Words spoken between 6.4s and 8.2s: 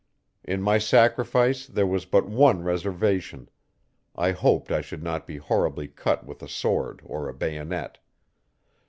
a sword or a bayonet.